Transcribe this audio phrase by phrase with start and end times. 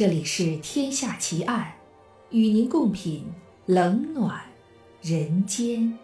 [0.00, 1.74] 这里是《天下奇案》，
[2.34, 3.26] 与您共品
[3.66, 4.40] 冷暖
[5.02, 5.98] 人间。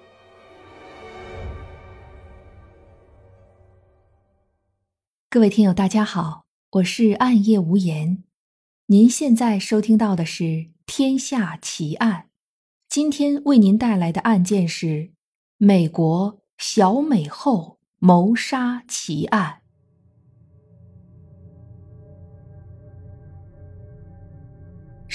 [5.30, 8.22] 各位听友，大家好，我是暗夜无言。
[8.88, 10.44] 您现在收听到的是
[10.84, 12.24] 《天下奇案》，
[12.90, 15.12] 今天为您带来的案件是
[15.56, 19.62] 美国小美后谋杀奇案。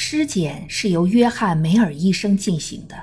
[0.03, 2.95] 尸检是由约翰·梅尔医生进行的。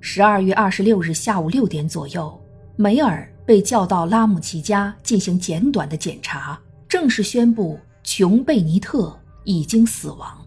[0.00, 2.42] 十二月二十六日下午六点左右，
[2.76, 6.58] 梅尔被叫到拉姆齐家进行简短的检查，
[6.88, 10.46] 正式宣布琼·贝尼特已经死亡。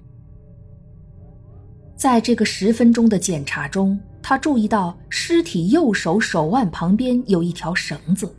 [1.95, 8.35] 在这个十分钟的检查中，他注意到尸体右手手腕旁边有一条绳子，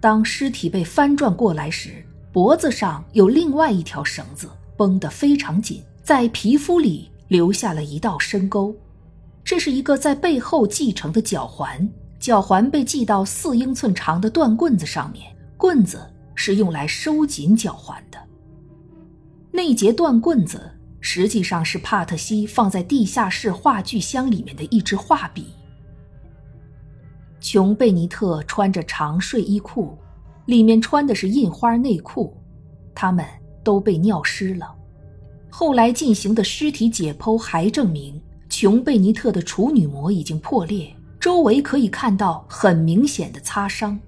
[0.00, 5.84] 当尸体被翻转过来时，脖子上有另外一条绳子绷得非常紧。
[6.08, 8.74] 在皮肤里留下了一道深沟，
[9.44, 11.86] 这是一个在背后系成的脚环，
[12.18, 16.00] 脚环被系到四英寸长的断棍子上面，棍子
[16.34, 18.18] 是用来收紧脚环的。
[19.50, 20.70] 那节断棍子
[21.02, 25.48] 实际上是帕特西放在地下室话剧箱里面的一支画笔。
[27.38, 29.94] 琼·贝尼特穿着长睡衣裤，
[30.46, 32.34] 里面穿的是印花内裤，
[32.94, 33.26] 他们
[33.62, 34.74] 都被尿湿了。
[35.60, 43.98] 后来进行的尸体解剖还证明，琼·贝尼特的处女膜已经破裂，周围可以看到很明显的擦伤。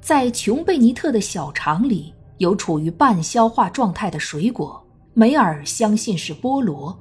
[0.00, 6.98] 在琼·贝尼特的小肠里有处于半消化状态的水果，梅尔相信是菠萝。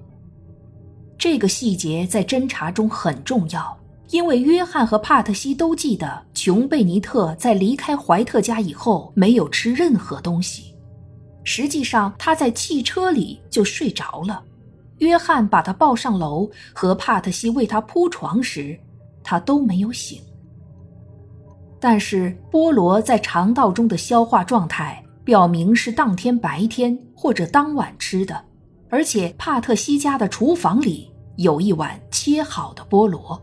[1.17, 3.75] 这个细节在侦查中很重要，
[4.11, 10.68] 因为约翰和帕特西都记得琼·贝尼特在离开怀特家以后没有吃任何东西。
[11.43, 14.43] 实际上，他在汽车里就睡着了。
[14.99, 18.77] 约翰把他抱上楼，和帕特西为他铺床时，
[19.23, 20.21] 他都没有醒。
[21.79, 28.43] 但是，菠萝在肠道中的消化状态表明是当天白天或者当晚吃的，
[28.89, 33.41] 而且帕特西家的厨房里有一碗切好的菠萝。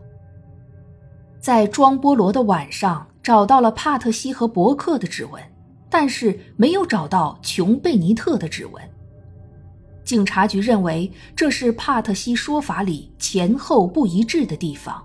[1.39, 5.41] 在装菠萝的碗上找到了帕特西和伯克的指纹。
[5.89, 8.81] 但是没有找到琼·贝尼特的指纹。
[10.03, 15.03] 警察局认为这是帕特西说法里前后不一致的地方。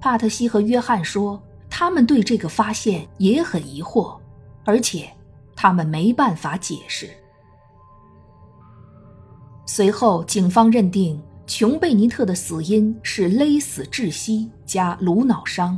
[0.00, 4.16] 帕特西和约翰说，他们对这个发现也很疑惑，
[4.64, 5.10] 而且
[5.56, 7.10] 他们没办法解释。
[9.66, 15.76] 随后，警方认定琼·贝尼特的死因是勒死窒息加颅脑伤，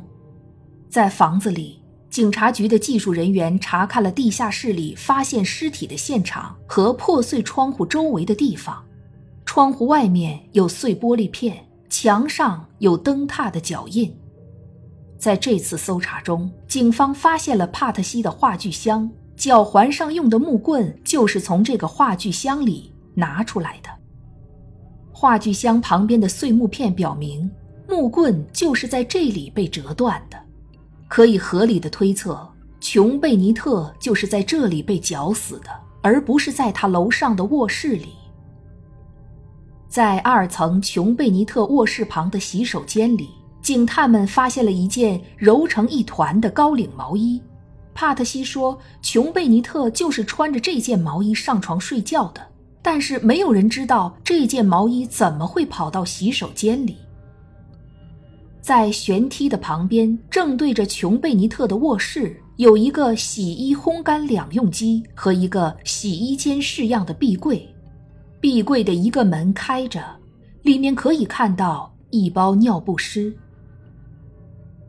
[0.91, 1.80] 在房子里。
[2.11, 8.85] 警察局的技术人员查看了地下室里发现尸体的现场和破碎窗户周围的地方，
[9.47, 14.13] 窗户外面有碎玻璃片，墙上有灯踏的脚印。
[15.17, 23.91] 在这次搜查中，警方发现了帕特西的话剧箱，脚环上用的木棍就是从这个话剧箱里拿出来的。
[25.13, 27.49] 话剧箱旁边的碎木片表明，
[27.89, 30.37] 木棍就是在这里被折断的。
[31.11, 32.49] 可以合理的推测，
[32.79, 35.69] 琼·贝尼特就是在这里被绞死的，
[36.03, 38.11] 而不是在他楼上的卧室里。
[39.89, 43.29] 在二层琼·贝尼特卧室旁的洗手间里，
[43.61, 47.43] 警探们发现了一件揉成一团的高领毛衣。
[47.93, 52.41] 帕特西说，琼·贝尼特就是穿着这件毛衣上床睡觉的，
[52.81, 56.99] 但是没有人知道这件毛衣怎么会跑到洗手间里。
[58.61, 67.67] 在旋梯的旁边，正对着琼·贝尼特的卧室，有一个洗衣烘干两用机和一个洗衣间式样的壁柜。
[68.41, 70.05] 壁柜的一个门开着，
[70.63, 73.35] 里面可以看到一包尿不湿。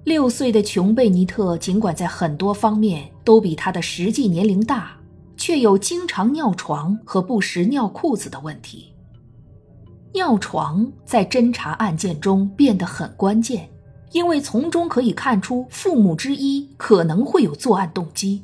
[0.03, 4.97] 六岁的琼·贝尼特尽管在很多方面都比他的实际年龄大，
[5.37, 8.90] 却有经常尿床和不时尿裤子的问题。
[10.13, 13.69] 尿床在侦查案件中变得很关键，
[14.11, 18.43] 因为从中可以看出父母之一可能会有作案动机，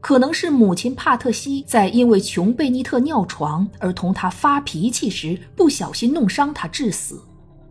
[0.00, 7.18] 可能是母亲帕特西在因为琼·贝尼特尿床而同他发脾气时不小心弄伤他致死，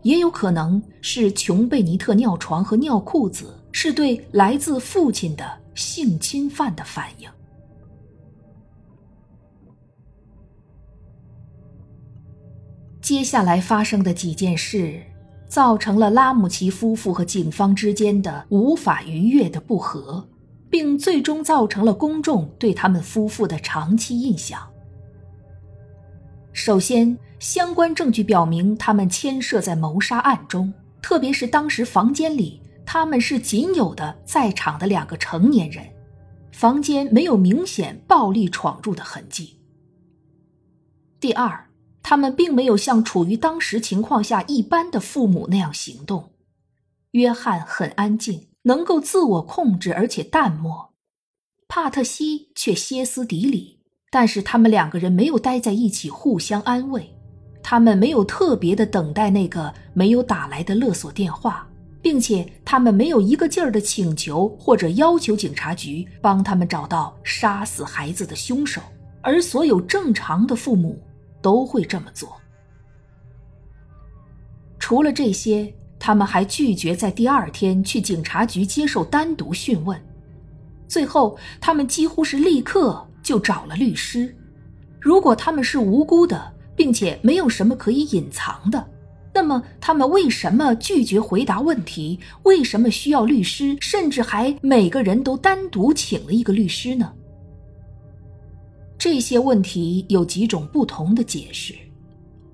[0.02, 5.44] 也有可能是琼·贝尼特尿床和尿裤子是对来自父亲的
[5.76, 7.28] 性侵犯的反应。
[13.08, 15.00] 接下来发生的几件事，
[15.46, 20.28] 造成了拉姆齐夫妇和警方之间的无法逾越的不和，
[20.68, 24.60] 并最终造成了公众对他们夫妇的长期印象。
[26.52, 30.70] 首先，相关证据表明他们牵涉在谋杀案中，
[31.00, 35.82] 特别是当时房间里他们是仅有的在场的两个成年人，
[36.52, 39.56] 房间没有明显暴力闯入的痕迹。
[41.18, 41.64] 第二，
[42.08, 46.30] 他们并没有像处于当时情况下一般的父母那样行动。
[47.10, 50.94] 约翰很安静，能够自我控制，而且淡漠；
[51.68, 53.80] 帕特西却歇斯底里。
[54.10, 57.14] 但是他们两个人没有待在一起互相安慰，
[57.62, 61.68] 他们没有特别的等待那个没有打来的勒索电话，
[62.00, 68.80] 并且他们没有一个劲儿的请求或者要求警察局帮他们找到杀死孩子的凶手，
[69.20, 70.98] 而所有正常的父母
[71.40, 72.36] 都会这么做。
[74.78, 80.00] 除了这些，他们还拒绝在第二天去警察局接受单独讯问，
[80.86, 83.04] 最后他们几乎是立刻。
[83.20, 84.34] 就找了律师。
[84.98, 88.88] 如果他们是无辜的，并且没有什么可以隐藏的，
[89.34, 92.18] 那么他们为什么拒绝回答问题？
[92.44, 93.76] 为什么需要律师？
[93.82, 97.12] 甚至还每个人都单独请了一个律师呢？
[98.98, 101.72] 这些问题有几种不同的解释，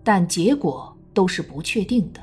[0.02, 2.20] 但结果都是不确定的。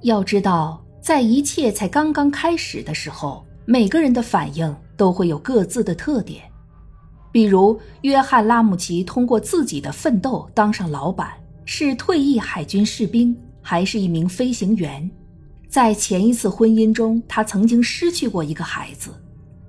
[0.00, 6.42] 要知道，在一切才刚刚开始的时候，每个人的反应都会有各自的特点。
[7.30, 11.32] 比如，约翰·拉姆齐通过自己的奋斗当上老板，
[11.66, 15.08] 是退役海军士兵，还是一名飞行员。
[15.68, 19.10] 在前一次婚姻中，他曾经失去过一个孩子，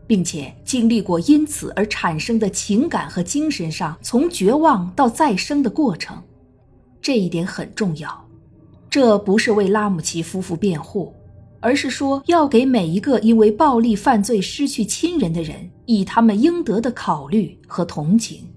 [0.09, 6.19] 并且经历过因此而产生的情感和精神上从绝望到再生的过程。
[6.99, 8.27] 这一点很重要。
[8.89, 11.13] 这不是为拉姆齐夫妇辩护。
[11.61, 18.47] 而是说，要给每一个因为暴力犯罪失去亲人的人以他们应得的考虑和同情。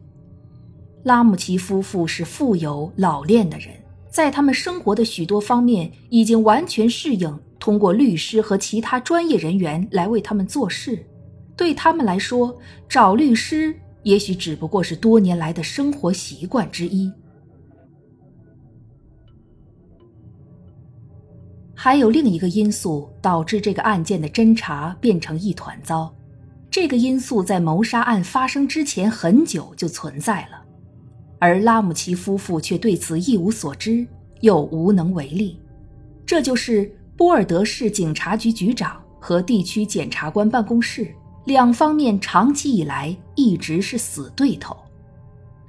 [1.03, 3.75] 拉姆齐夫妇是富有老练的人，
[4.09, 11.05] 在他们生活的许多方面已经完全适应通过律师和其他专业人员来为他们做事。
[11.57, 12.59] 对他们来说，
[12.89, 17.13] 找律师也许只不过是多年来的生活习惯之一。
[21.75, 26.15] 还有另一个因素导致这个案件的侦查变成一团糟，
[26.71, 30.63] 这个因素在谋杀案发生之前很久就存在了，
[31.41, 34.07] 而拉姆齐夫妇却对此一无所知，
[34.43, 35.61] 又无能为力。
[36.25, 41.13] 这就是波尔德市警察局局长和地区检察官办公室
[41.45, 44.77] 两方面长期以来一直是死对头。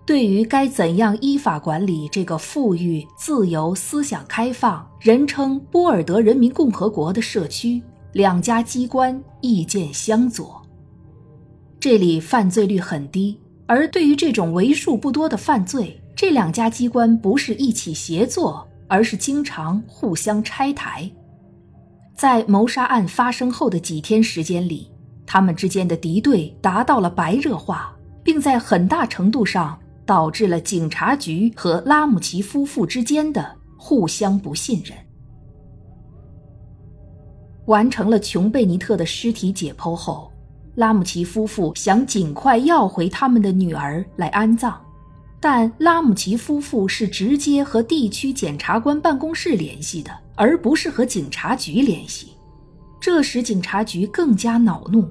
[0.06, 7.82] 对于该怎样依法管理这个富裕、自由、思想开放、人称波尔德人民共和国的社区，
[8.12, 10.62] 两家机关意见相左。
[11.80, 21.10] 这里犯罪率很低，而对于这种为数不多的犯罪，这两家机关不是一起协作，而是经常互相拆台。
[22.14, 24.90] 在谋杀案发生后的几天时间里，
[25.26, 29.80] 他们之间的敌对达到了白热化，并在很大程度上。
[30.06, 34.94] 导致了警察局和拉姆齐夫妇之间的互相不信任。
[37.68, 40.30] 完成了琼贝尼特的尸体解剖后，
[40.76, 44.78] 拉姆齐夫妇想尽快要回他们的女儿来安葬，
[45.40, 52.34] 但拉姆齐夫妇是直接和地区检察官办公室联系的，而不是和警察局联系，
[53.00, 55.10] 这使警察局更加恼怒。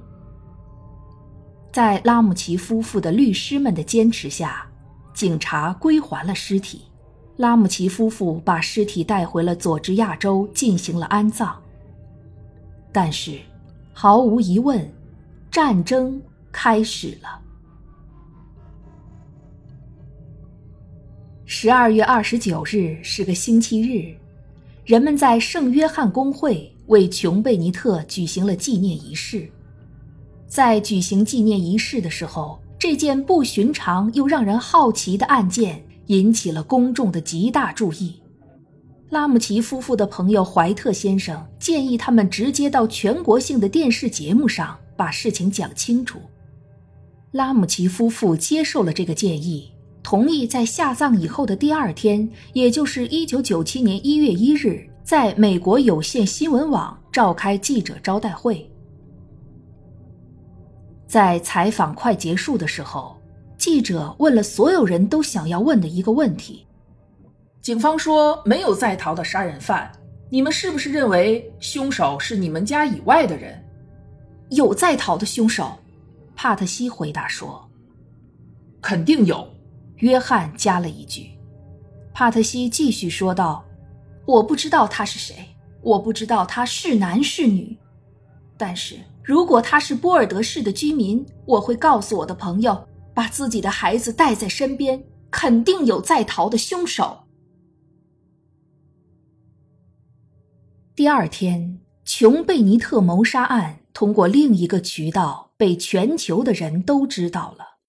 [1.73, 4.69] 在拉姆齐夫妇的律师们的坚持下。
[5.11, 6.83] 警察归还了尸体，
[7.37, 11.59] 拉姆齐夫妇把尸体带回了佐治亚州进行了安葬。
[12.91, 13.39] 但是，
[13.91, 14.87] 毫无疑问，
[15.51, 17.39] 战争开始了。
[21.45, 24.15] 十二月二十九日是个星期日，
[24.85, 29.49] 人们在圣约翰公会为琼贝尼特举行了纪念仪式。
[30.53, 32.59] 在举行纪念仪式的时候。
[32.77, 38.21] 这件不寻常又让人好奇的案件引起了公众的极大注意。
[39.09, 46.19] 拉姆齐夫妇的朋友怀特先生建议他们直接到全国性的电视节目上把事情讲清楚。
[47.31, 49.71] 拉姆齐夫妇接受了这个建议，
[50.03, 58.69] 同意在下葬以后的第二天，也就是1997年1月1日，在美国有线新闻网召开记者招待会。
[61.13, 63.15] 在采访快结束的时候，
[63.55, 66.65] 记者问了所有人都想要问的一个问题
[67.61, 69.91] ：“警方说没有在逃的杀人犯，
[70.31, 73.63] 你们是不是认为凶手是你们家以外的人？”
[74.49, 75.77] 有在逃的凶手，
[76.35, 77.63] 帕特西回答说
[78.81, 79.47] ：“肯定有。”
[79.97, 81.29] 约翰加了一句。
[82.11, 83.63] 帕特西继续说道
[84.25, 85.47] ：“我不知道他是谁，
[85.83, 87.77] 我不知道他是男是女，
[88.65, 97.25] 但是如果他是波尔德市的居民，我会告诉我的朋友，把自己的孩子带在身边，肯定有在逃的凶手。”
[100.95, 107.79] 第二天，琼贝尼特谋杀案通过另一个渠道被全球的人都知道了。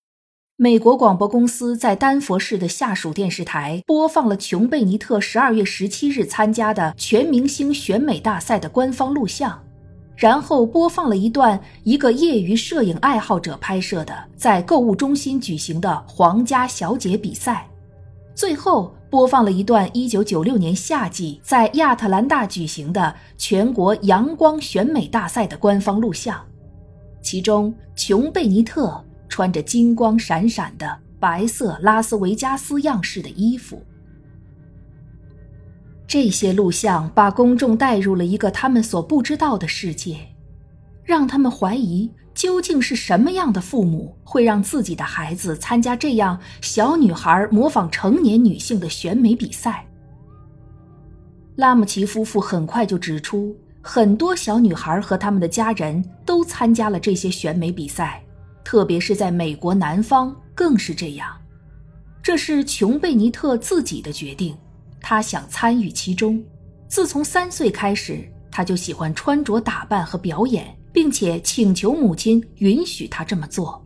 [0.57, 9.63] 美国广播公司在丹佛市的下属电视台播放了琼贝尼特十二月十七日参加的全明星选美大赛的官方录像，
[10.17, 17.69] 然后播放了一段一个业余摄影爱好者拍摄的在购物中心举行的皇家小姐比赛，
[18.35, 26.41] 最后播放了一段一九九六年夏季在亚特兰大举行的全国阳光选美大赛的官方录像，
[27.23, 29.03] 其中琼贝尼特。
[29.27, 33.83] 穿着金光闪闪的白色拉斯维加斯样式的衣服，
[36.07, 40.19] 这些录像把公众带入了一个他们所不知道的世界，
[41.03, 49.87] 让他们怀疑究竟是什么样的父母会让自己的孩子参加这样小女孩模仿成年女性的选美比赛。
[51.57, 58.21] 拉姆齐夫妇很快就指出，很多小女孩和他们的家人都参加了这些选美比赛。
[58.65, 61.29] 特别是在美国南方更是这样，
[62.23, 64.57] 这是琼贝尼特自己的决定，
[65.07, 66.43] 他想参与其中。
[66.89, 73.85] 自从三岁开始，他就喜欢穿着打扮和表演，并且请求母亲允许他这么做。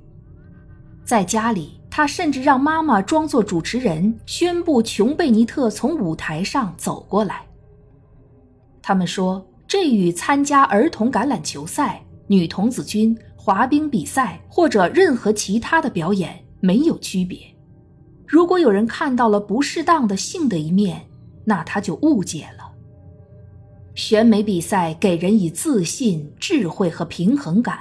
[1.05, 7.45] 在家里，他甚至让妈妈装作主持人，宣布琼贝尼特从舞台上走过来。
[8.81, 13.19] 他们说，这与参加儿童橄榄球赛、女童子军。
[13.41, 17.39] 滑冰比赛或者任何其他的表演没有区别。
[18.27, 21.08] 如果有人看到了不适当的性的一面，
[21.49, 22.71] 那他就误解了。
[23.95, 27.78] 选美比赛给人以自信、智慧和平衡感，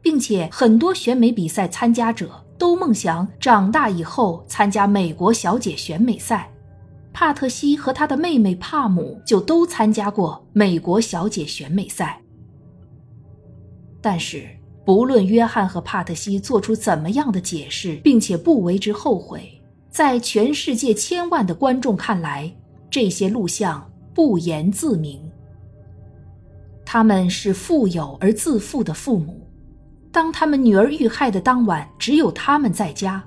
[0.00, 6.50] 并且很多选美比赛参加者都梦想长大以后参加美国小姐选美赛。
[7.12, 12.20] 帕特西和他的妹妹帕姆就都参加过美国小姐选美赛，
[14.00, 14.48] 但是。
[14.86, 19.50] 不论约翰和帕特西做出怎么样的解释，并且不为之后悔，
[19.88, 22.54] 在全世界千万的观众看来，
[22.94, 25.20] 这些录像不言自明。
[26.86, 29.50] 他们是富有而自负的父母。
[30.12, 33.20] 当他们女儿遇害的当晚，只有他们在家。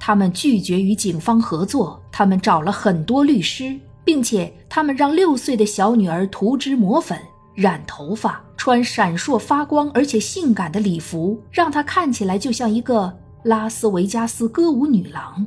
[0.00, 7.16] 他们拒绝与警方合作，他们找了很多律师，并且他们让六岁的小女儿涂脂抹粉。
[7.54, 15.46] 染头发，穿闪烁发光而且性感的礼服，让她看起来就像一个拉斯维加斯歌舞女郎。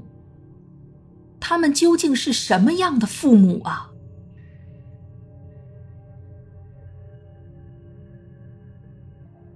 [1.55, 3.89] 他们究竟是什么样的父母啊？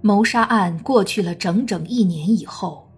[0.00, 2.90] 谋杀案过去了整整一年以后，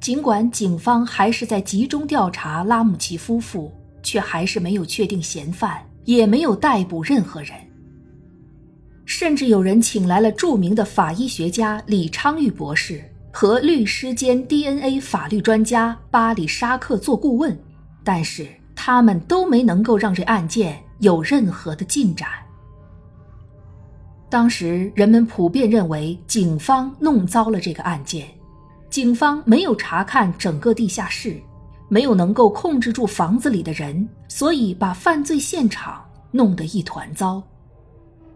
[0.00, 7.54] 尽管警方还是在集中调查拉姆齐夫妇，却还是没有确定嫌犯，也没有逮捕任何人。
[9.06, 17.58] 甚至有人请来了著名的法医学家李昌钰博士和律师兼 DNA 法律专家巴里沙克做顾问，
[18.04, 22.28] 但是他们都没能够让这案件有任何的进展。
[24.28, 28.26] 当时人们普遍认为警方弄糟了这个案件，
[28.88, 31.36] 警方没有查看整个地下室，
[31.88, 37.42] 没有能够控制住房子里的人，所以把犯罪现场弄得一团糟。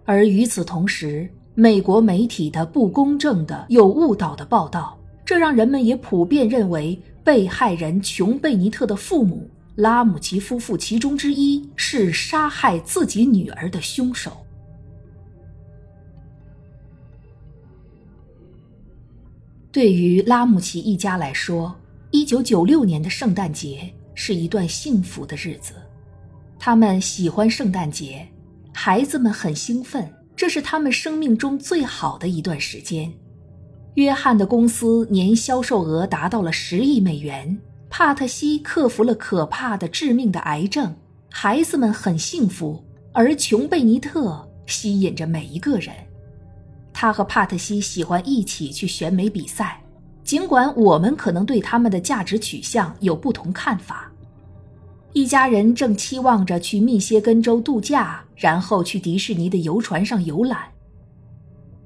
[0.05, 14.45] 而与此同时，美国媒体的不公正的、有误导的报道，这让人们也普遍认为被害人琼贝尼特的父母拉姆齐夫妇其中之一是杀害自己女儿的凶手。
[19.71, 21.77] 对于拉姆齐一家来说，
[22.11, 25.75] 一九九六年的圣诞节是一段幸福的日子，
[26.59, 28.27] 他们喜欢圣诞节。
[28.73, 33.13] 孩子们很兴奋，这是他们生命中最好的一段时间。
[33.95, 37.59] 约翰的公司年销售额达到了十亿美元。
[37.89, 40.95] 帕特西克服了可怕的、致命的癌症。
[41.31, 45.95] 孩子们很幸福，而琼贝尼特吸引着每一个人。
[46.93, 49.83] 他和帕特西喜欢一起去选美比赛，
[50.25, 54.11] 尽管我们可能对他们的价值取向有不同看法。
[55.13, 60.61] 一家人正期望着去密歇根州度假，然后去迪士尼的游船上游览。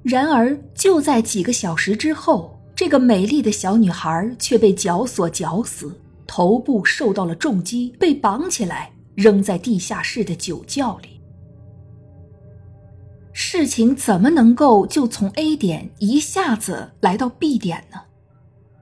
[0.03, 11.21] 然而，就在几个小时之后，这个美丽的小女孩却被绞索绞死，头部受到了重击，被绑起来扔在地下室的酒窖里。
[13.35, 18.01] 事情怎么能够就从 A 点一下子来到 B 点呢？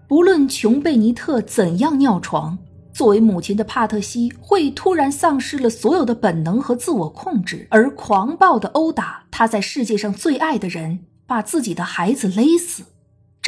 [0.07, 2.57] 不论琼贝尼特怎样尿床，
[2.93, 12.85] 作为母亲的帕特西会突然丧失了所有的本能和自我控制，而狂暴的殴打他在世界上最爱的人，把自己的孩子勒死。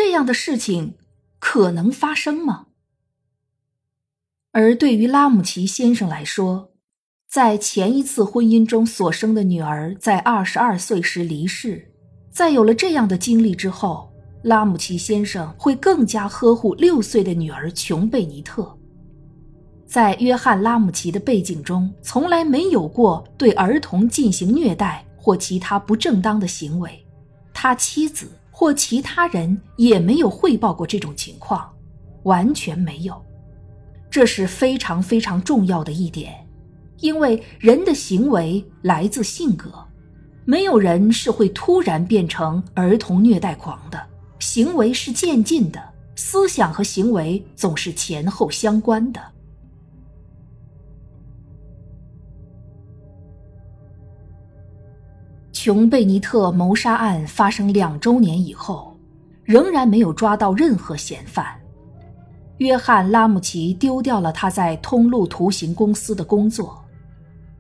[0.03, 0.95] 这样的事情
[1.39, 2.69] 可能发生吗？
[4.51, 6.73] 而对于拉姆齐先生来说，
[7.29, 11.93] 在前一次婚姻中所生的女儿在二十二岁时离世，
[12.33, 14.11] 在有了这样的经历之后。
[14.45, 18.75] 拉姆齐先生会更加呵护六岁的女儿琼贝尼特。
[19.87, 27.07] 在约翰·拉姆齐的背景中，从来没有过对儿童进行虐待或其他不正当的行为，
[27.53, 31.67] 他妻子或其他人也没有汇报过这种情况，
[32.25, 33.19] 完全没有。
[34.11, 36.47] 这是非常非常重要的一点，
[36.99, 39.73] 因为人的行为来自性格，
[40.45, 43.99] 没有人是会突然变成儿童虐待狂的。
[44.41, 45.83] 行为是渐进的，
[46.15, 49.23] 思想和行为总是前后相关的。
[55.63, 58.97] 琼贝尼特谋杀案发生两周年以后，
[59.45, 61.55] 仍然没有抓到任何嫌犯。
[62.57, 66.83] 约翰·拉姆齐丢掉了他在通路图形公司的工作，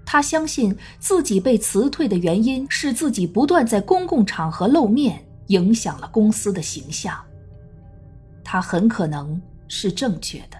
[0.06, 5.22] 他相信自己被辞退的原因是自己不断在公共场合露面。
[5.48, 7.14] 影响了公司的形象，
[8.42, 9.38] 他很可能
[9.68, 10.56] 是正确的。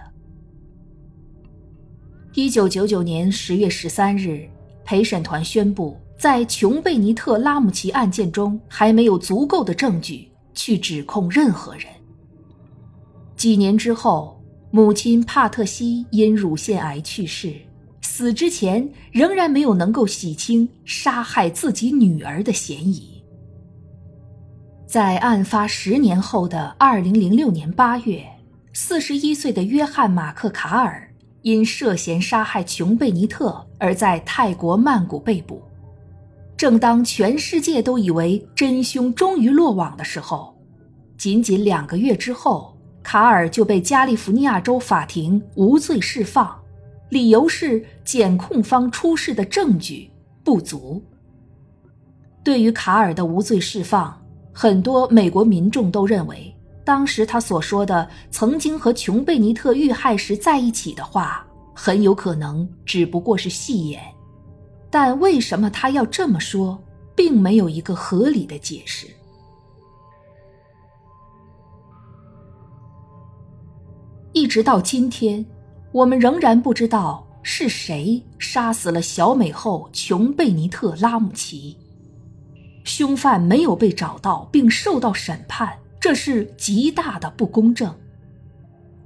[2.35, 4.47] 一九九九年十月十三日，
[4.85, 11.85] 陪审团宣布，在琼贝尼特拉姆齐案件中，还没有足够的证据去指控任何人。
[13.35, 17.55] 几年之后，母亲帕特西因乳腺癌去世，
[18.03, 23.23] 死之前仍然没有能够洗清杀害自己女儿的嫌疑。
[24.85, 28.23] 在案发十年后的二零零六年八月，
[28.73, 35.59] 四十一岁的约翰·马克·卡尔因涉嫌杀害琼贝尼特而在泰国曼谷被捕。
[36.61, 40.55] 正当全世界都以为真凶终于落网的时候，
[41.17, 46.55] 仅仅两个月之后，卡尔就被加利福尼亚州法庭无罪释放，
[47.09, 50.07] 理由是检控方出示的证据
[50.43, 51.03] 不足。
[52.43, 54.15] 对于卡尔的无罪释放，
[54.53, 61.43] 很多美国民众都认为，当时他所说的曾经和琼贝尼特遇害时在一起的话，
[61.73, 63.99] 很有可能只不过是戏言。
[64.91, 66.79] 但为什么他要这么说，
[67.15, 69.07] 并没有一个合理的解释。
[74.33, 75.45] 一直到今天，
[75.91, 81.77] 我们仍然不知道是谁杀死了小美后琼贝尼特拉姆齐。
[82.83, 87.93] 凶犯没有被找到并受到审判，这是极大的不公正。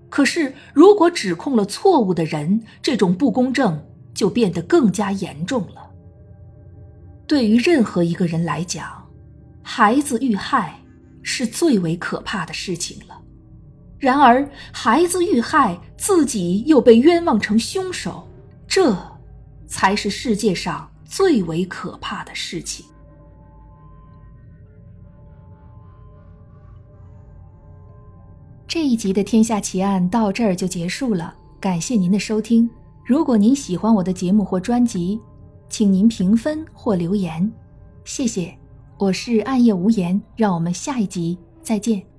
[0.10, 3.84] 可是，如果指控了错误的人，这种不公正
[4.16, 5.92] 就变得更加严重了。
[7.28, 9.08] 对于任何一个人来讲，
[9.62, 10.80] 孩子遇害
[11.22, 13.22] 是最为可怕的事情了。
[14.00, 18.28] 然而，孩子遇害，自己又被冤枉成凶手，
[18.68, 18.96] 这
[19.68, 22.86] 才是世界上最为可怕的事情。
[28.68, 32.70] 这一集的《天下奇案》到这儿就结束了，感谢您的收听。
[33.06, 35.22] 如果您喜欢我的节目或专辑，
[35.70, 37.54] 请您评分或留言，
[38.04, 38.52] 谢谢。
[38.98, 42.15] 我是暗夜无言，让我们下一集再见。